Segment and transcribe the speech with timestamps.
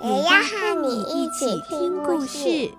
[0.00, 2.70] 也要和你一起听故事。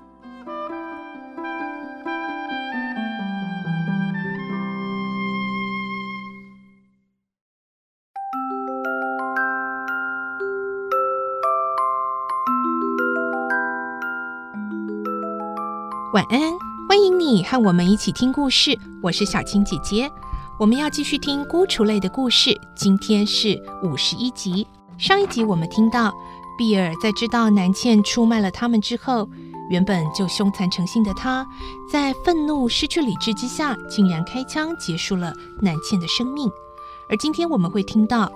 [16.13, 16.39] 晚安，
[16.88, 18.77] 欢迎你和我们一起听故事。
[19.03, 20.09] 我是小青姐姐，
[20.58, 22.58] 我们要继续听孤雏泪的故事。
[22.73, 24.66] 今天是五十一集。
[24.97, 26.13] 上一集我们听到，
[26.59, 29.30] 比尔在知道南茜出卖了他们之后，
[29.70, 31.47] 原本就凶残成性的他，
[31.89, 36.52] 在愤怒、失去理智之下，竟然开枪结束了南茜的生命。
[37.09, 38.30] 而今天我们会听到，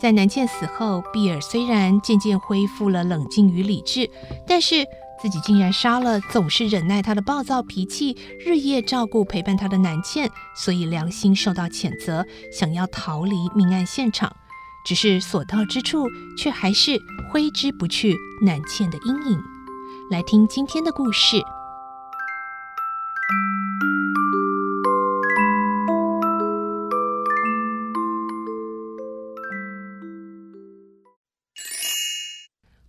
[0.00, 4.08] 在南茜死后，比尔虽然渐渐恢复了冷静与理智，
[4.48, 4.82] 但是，
[5.20, 14.34] 自己竟然杀了总是忍耐他的暴躁脾气、日夜照顾陪伴他的南茜，所以良心受到谴责，想要逃离命案现场，
[14.86, 19.38] 只是所到之处却还是挥之不去南茜的阴影。
[20.08, 21.36] 来听今天的故事，《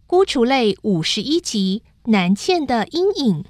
[0.06, 1.82] 孤雏泪》五十一集。
[2.08, 3.44] 南茜的阴影。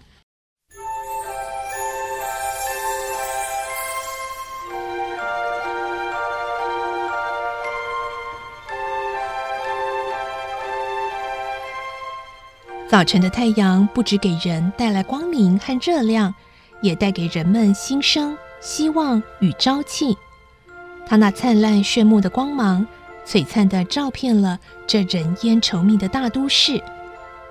[12.90, 16.34] 早晨的太阳不只给人带来光明和热量，
[16.82, 20.18] 也带给人们新生、希望与朝气。
[21.06, 22.88] 它那灿烂炫目的光芒，
[23.26, 26.82] 璀璨地照遍了这人烟稠密的大都市，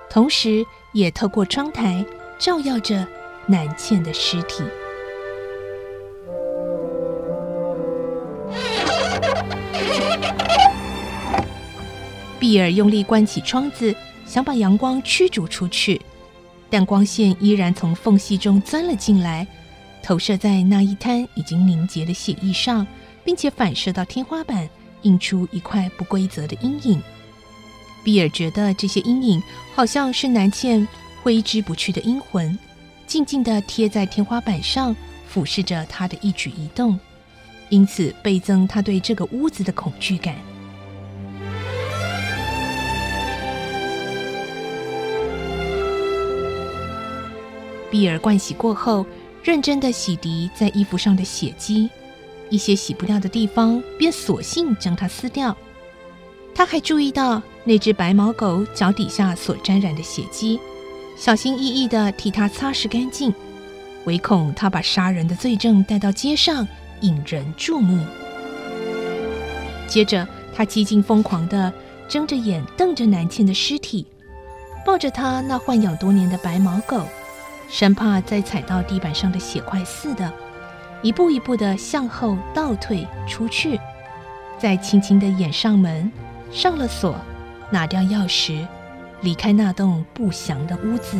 [0.09, 2.03] 同时，也透过窗台
[2.39, 3.05] 照耀着
[3.45, 4.63] 南茜的尸体。
[12.39, 13.95] 碧儿用力关起窗子，
[14.27, 15.99] 想把阳光驱逐出去，
[16.69, 19.47] 但光线依然从缝隙中钻了进来，
[20.03, 22.85] 投射在那一滩已经凝结的血液上，
[23.23, 24.69] 并且反射到天花板，
[25.03, 27.01] 映出一块不规则的阴影。
[28.03, 29.41] 比尔觉得这些阴影
[29.73, 30.87] 好像是南茜
[31.23, 32.57] 挥之不去的阴魂，
[33.05, 34.95] 静静地贴在天花板上，
[35.27, 36.99] 俯视着他的一举一动，
[37.69, 40.35] 因此倍增他对这个屋子的恐惧感。
[47.89, 49.05] 碧儿盥洗过后，
[49.43, 51.89] 认真地洗涤在衣服上的血迹，
[52.49, 55.55] 一些洗不掉的地方，便索性将它撕掉。
[56.53, 57.41] 她还注意到。
[57.63, 60.57] 那只白毛狗脚底下所沾染的血迹，
[61.17, 63.33] 小心翼翼地替它擦拭干净，
[64.05, 66.65] 唯恐它把杀人的罪证带到街上，
[67.01, 68.01] 引人注目。
[69.85, 71.73] 接着，他几近疯狂地
[72.07, 74.05] 睁着眼瞪着南茜的尸体，
[74.85, 77.01] 抱着他那豢养多年的白毛狗，
[77.69, 80.31] 生怕再踩到地板上的血块似的，
[81.01, 83.79] 一步一步的向后倒退出去，
[84.57, 86.11] 再轻轻的掩上门，
[86.51, 87.15] 上了锁。
[87.69, 88.65] 拿掉钥匙，
[89.19, 91.17] 离开那栋不祥的屋子。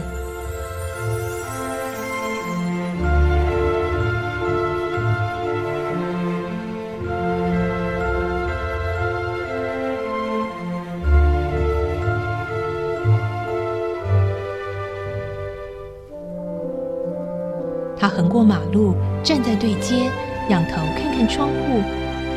[18.08, 20.10] 他横过马路，站在对街，
[20.48, 21.82] 仰头看看窗户，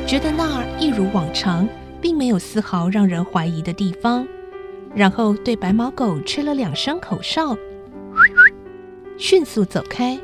[0.05, 1.65] 觉得那儿一如往常。
[2.01, 4.27] 并没有丝毫让人怀疑的地方，
[4.97, 7.57] 然后对白毛狗吹了两声口哨，
[9.17, 10.19] 迅速走开。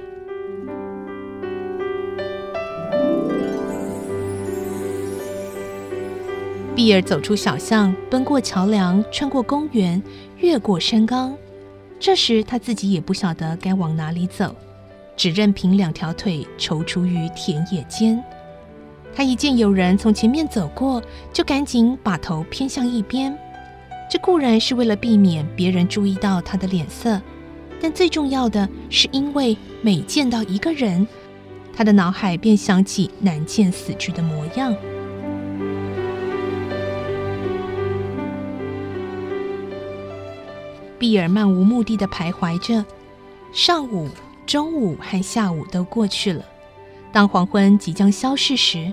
[6.75, 10.03] 碧儿走出小巷，奔过桥梁，穿过公园，
[10.39, 11.37] 越过山岗。
[12.01, 14.57] 这时他自己也不晓得该往哪里走，
[15.17, 18.23] 只任凭两条腿踌躇于田野间。
[19.15, 21.03] 他一见有人从前面走过，
[21.33, 23.37] 就赶紧把头偏向一边。
[24.11, 27.21] 这固然是为了避免别人注意到他的脸色，
[27.81, 31.09] 但最重要的是因为每见到一个人，
[31.75, 34.77] 他的脑海便想起南茜死去的模样。
[40.99, 42.85] 比尔漫无目的的徘徊着，
[43.53, 44.09] 上午、
[44.47, 46.45] 中午和下午都过去了。
[47.13, 48.93] 当黄昏即将消逝时，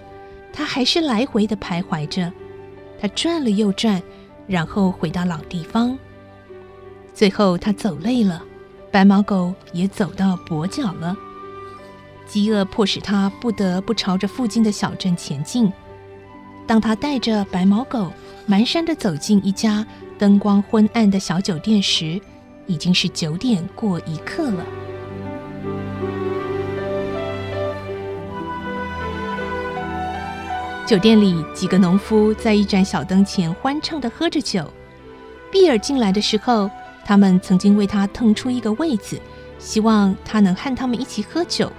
[0.51, 2.31] 他还是来回的徘徊着。
[2.99, 4.01] 他转了又转，
[4.47, 5.97] 然后回到老地方。
[7.13, 8.41] 最后，他走累了，
[8.91, 11.15] 白毛狗也走到跛脚了。
[12.25, 15.71] 饥饿迫使他不得不朝着附近的小镇前进。
[16.65, 18.11] 当他带着白毛狗
[18.47, 19.85] 蹒跚地走进一家
[20.17, 22.19] 灯光昏暗的小酒店时，
[22.65, 24.65] 已经是九点过一刻了。
[30.85, 34.69] 酒店里几个农夫在一盏小灯前欢畅地喝着酒。
[35.49, 36.69] 比尔进来的时候，
[37.05, 39.19] 他们曾经为他腾出一个位子，
[39.57, 41.71] 希望他能和他们一起喝酒。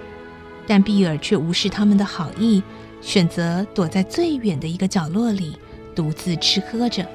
[0.66, 2.62] 但比尔却无视他们的好意，
[3.02, 5.58] 选择躲在最远的一个角落里，
[5.94, 7.06] 独自吃喝着，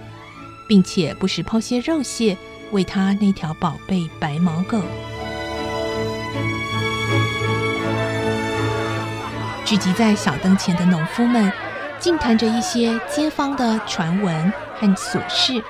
[0.67, 2.37] 并且不时抛些肉屑
[2.69, 4.79] 喂他那条宝贝白毛狗。
[9.65, 11.51] 聚集在小灯前的农夫们，
[11.99, 15.61] 尽谈着一些街坊的传闻和琐事，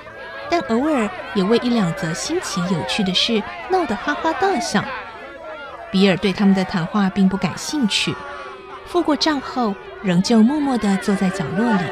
[0.48, 4.82] 但偶尔也为一两则新奇有趣的事闹得哈哈大笑。
[5.90, 8.14] 比尔对他们的谈话并不感兴趣，
[8.86, 11.82] 付过账后，仍旧默默地坐在角落里。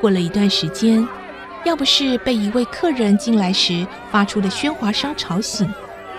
[0.00, 1.06] 过了一段时间，
[1.64, 5.70] 要不是被一位客人进来时发出的喧哗声吵醒，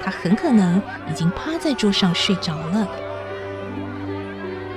[0.03, 0.79] 他很可能
[1.09, 2.87] 已经趴在桌上睡着了。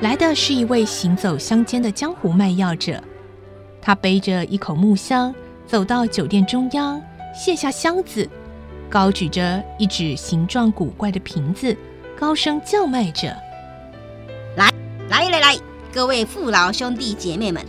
[0.00, 3.02] 来的是一位行走乡间的江湖卖药者，
[3.82, 5.34] 他背着一口木箱，
[5.66, 7.00] 走到酒店中央，
[7.34, 8.26] 卸下箱子。
[8.88, 11.76] 高举着一只形状古怪的瓶子，
[12.18, 13.36] 高声叫卖着
[14.56, 14.72] ：“来
[15.10, 15.58] 来来来，
[15.92, 17.62] 各位父老兄弟姐妹们，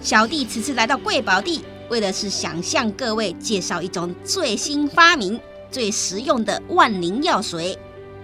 [0.00, 7.78] 小弟此次来到贵宝地，为的是想向各位介绍一种最新发明、最实用的万灵药水。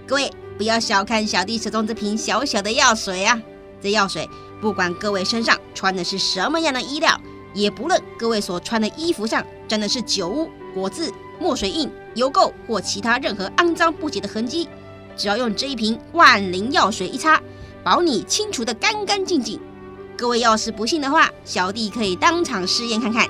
[0.05, 0.29] 各位
[0.59, 3.41] 不要小看小弟手中这瓶小小的药水啊！
[3.81, 4.29] 这药水
[4.59, 7.17] 不管各位身上穿的是什么样的衣料，
[7.53, 11.09] 也不论各位所穿的衣服上沾的是酒污、果渍。”
[11.39, 14.67] 墨水印、油垢或其他任何肮脏不洁的痕迹，
[15.15, 17.41] 只要用这一瓶万灵药水一擦，
[17.81, 19.57] 保你清除的干干净净。
[20.17, 23.25] 各位要是不信的话，小弟可以当场试验看看。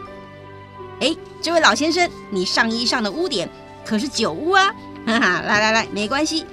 [1.01, 3.47] 哎，这位老先生，你上衣上的污点
[3.85, 4.73] 可是酒污啊！
[5.05, 6.43] 哈哈，来来来，没关系，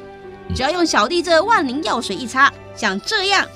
[0.54, 3.46] 只要用小弟这万灵药水一擦，像这样。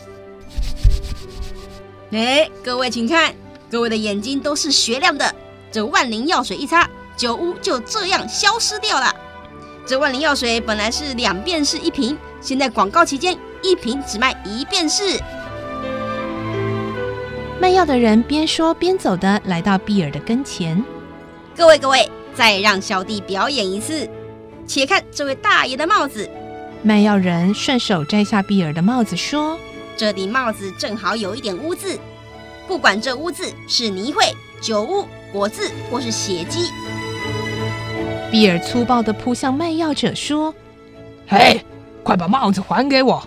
[2.13, 3.35] 哎，各位请看，
[3.71, 5.35] 各位的眼睛都是雪亮的，
[5.71, 6.89] 这万灵药水一擦。
[7.17, 9.15] 酒污就这样消失掉了。
[9.87, 15.21] 这万灵药水本来是两便士一瓶，现在广告期间一瓶只卖一便士。
[17.61, 20.83] 卖药的人边说边走的来到比尔的跟前。
[21.55, 24.09] 各位各位，再让小弟表演一次。
[24.67, 26.27] 且看这位大爷的帽子。
[26.83, 29.59] 卖药人顺手摘下比尔的帽子，说
[29.99, 31.99] ：“这顶帽子正好有一点污渍，
[32.67, 34.33] 不管这污渍是泥秽、
[34.63, 36.71] 酒污、果渍或是血迹。”
[38.33, 40.55] 比尔粗暴地扑向卖药者，说
[41.29, 41.61] ：“嘿，
[42.03, 43.23] 快把帽子还给我！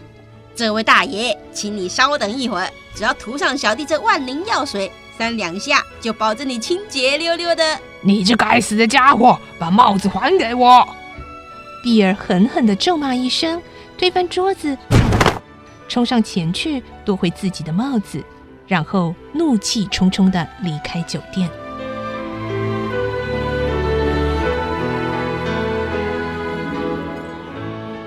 [0.55, 7.63] 这位大爷，请你稍等一会儿，只要涂上小弟这万灵药水，三两下就保证你清洁溜溜的。”
[8.01, 10.87] 你这该死的家伙，把帽子还给我！
[11.83, 13.61] 比尔狠狠地咒骂一声，
[13.97, 14.77] 推翻桌子，
[15.89, 18.23] 冲上前去夺回自己的帽子，
[18.65, 21.49] 然后怒气冲冲地离开酒店。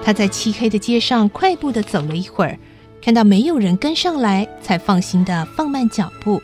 [0.02, 2.58] 他在漆黑的街上快步地走了一会儿，
[3.02, 6.42] 看到没有人跟上来，才放心地放慢脚步。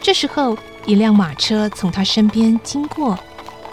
[0.00, 0.56] 这时候，
[0.86, 3.18] 一辆马车从他身边经过，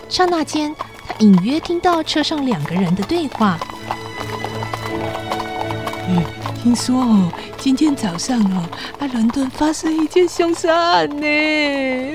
[0.09, 0.73] 刹那间，
[1.11, 3.59] 他隐约听到车上两个人的对话。
[6.07, 6.23] 嗯，
[6.63, 8.63] 听说哦，今天早上哦，
[8.97, 11.27] 啊，伦敦发生一件凶杀案呢。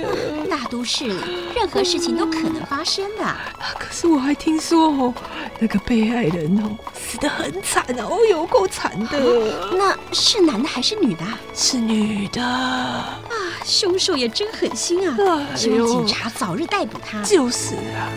[0.48, 1.14] 大都市里，
[1.54, 3.24] 任何事情都可能发生的。
[3.24, 3.38] 啊，
[3.78, 5.14] 可是我还听说哦。
[5.58, 9.18] 那个被害人哦，死得很惨哦，有够惨的。
[9.18, 9.76] 哦。
[9.76, 11.24] 那是男的还是女的？
[11.54, 12.42] 是女的。
[12.42, 13.20] 啊，
[13.62, 15.46] 凶手也真狠心啊！
[15.54, 17.20] 希望警察早日逮捕他。
[17.20, 18.08] 就是啊。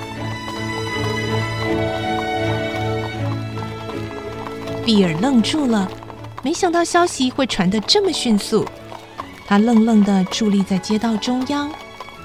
[4.86, 5.88] 比尔愣住了，
[6.44, 8.66] 没想到消息会传得这么迅速。
[9.46, 11.72] 他愣愣地伫立在街道中央，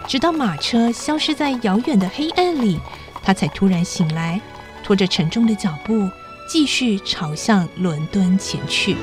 [0.06, 2.78] 直到马车消失在遥远的黑暗里，
[3.22, 4.40] 他才突然醒来。
[4.82, 6.08] 拖着沉重的脚步，
[6.46, 8.96] 继续朝向伦敦前去。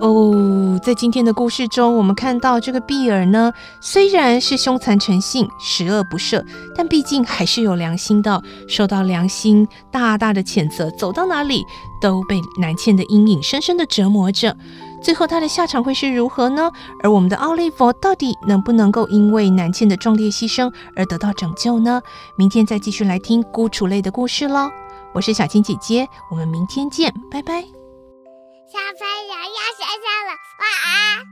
[0.00, 3.52] 哦，在今天的故事中，我们看到这个比尔呢，
[3.82, 6.42] 虽然是凶残成性、十恶不赦，
[6.74, 11.62] 但毕竟还是有良心的，受到良心大大的谴责，走到哪里
[12.00, 14.56] 都被南茜的阴影深深的折磨着。
[15.02, 16.70] 最后他的下场会是如何呢？
[17.02, 22.00] 而我们的奥利弗到底能不能够因为南茜的壮烈牺牲而得到拯救呢？
[22.36, 24.70] 明天再继续来听孤雏泪的故事喽。
[25.12, 27.79] 我是小青姐姐，我们明天见，拜拜。
[28.72, 31.26] 小朋友要睡觉了，晚安。